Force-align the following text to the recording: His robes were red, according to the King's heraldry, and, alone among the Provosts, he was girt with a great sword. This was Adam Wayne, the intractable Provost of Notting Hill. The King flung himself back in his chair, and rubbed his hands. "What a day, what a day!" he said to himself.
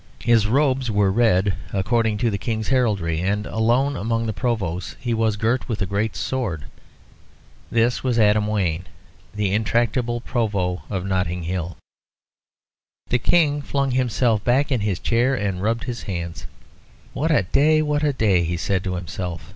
His 0.23 0.47
robes 0.47 0.89
were 0.89 1.11
red, 1.11 1.53
according 1.71 2.17
to 2.17 2.31
the 2.31 2.39
King's 2.39 2.69
heraldry, 2.69 3.19
and, 3.21 3.45
alone 3.45 3.95
among 3.95 4.25
the 4.25 4.33
Provosts, 4.33 4.95
he 4.99 5.13
was 5.13 5.37
girt 5.37 5.69
with 5.69 5.79
a 5.79 5.85
great 5.85 6.15
sword. 6.15 6.65
This 7.69 8.03
was 8.03 8.17
Adam 8.17 8.47
Wayne, 8.47 8.85
the 9.35 9.53
intractable 9.53 10.19
Provost 10.19 10.81
of 10.89 11.05
Notting 11.05 11.43
Hill. 11.43 11.77
The 13.09 13.19
King 13.19 13.61
flung 13.61 13.91
himself 13.91 14.43
back 14.43 14.71
in 14.71 14.79
his 14.79 14.97
chair, 14.97 15.35
and 15.35 15.61
rubbed 15.61 15.83
his 15.83 16.01
hands. 16.01 16.47
"What 17.13 17.29
a 17.29 17.43
day, 17.43 17.83
what 17.83 18.01
a 18.01 18.11
day!" 18.13 18.43
he 18.43 18.57
said 18.57 18.83
to 18.85 18.95
himself. 18.95 19.49